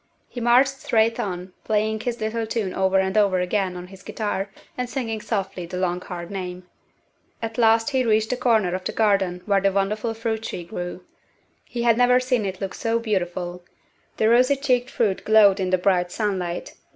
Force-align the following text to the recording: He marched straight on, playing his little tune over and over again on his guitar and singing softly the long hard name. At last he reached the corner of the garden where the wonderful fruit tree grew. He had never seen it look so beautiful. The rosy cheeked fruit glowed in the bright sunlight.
He 0.27 0.41
marched 0.41 0.79
straight 0.81 1.19
on, 1.19 1.53
playing 1.63 1.99
his 1.99 2.19
little 2.19 2.47
tune 2.47 2.73
over 2.73 2.97
and 2.97 3.15
over 3.15 3.39
again 3.39 3.77
on 3.77 3.85
his 3.85 4.01
guitar 4.01 4.49
and 4.75 4.89
singing 4.89 5.21
softly 5.21 5.67
the 5.67 5.77
long 5.77 6.01
hard 6.01 6.31
name. 6.31 6.65
At 7.39 7.59
last 7.59 7.91
he 7.91 8.03
reached 8.03 8.31
the 8.31 8.35
corner 8.35 8.73
of 8.73 8.83
the 8.83 8.93
garden 8.93 9.43
where 9.45 9.61
the 9.61 9.71
wonderful 9.71 10.15
fruit 10.15 10.41
tree 10.41 10.63
grew. 10.63 11.03
He 11.65 11.83
had 11.83 11.99
never 11.99 12.19
seen 12.19 12.47
it 12.47 12.59
look 12.59 12.73
so 12.73 12.97
beautiful. 12.97 13.63
The 14.17 14.27
rosy 14.27 14.55
cheeked 14.55 14.89
fruit 14.89 15.23
glowed 15.23 15.59
in 15.59 15.69
the 15.69 15.77
bright 15.77 16.11
sunlight. 16.11 16.73